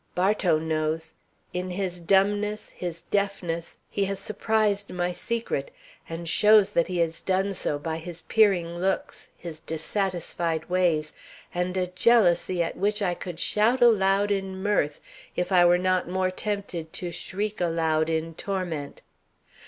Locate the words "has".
4.05-4.19, 6.97-7.21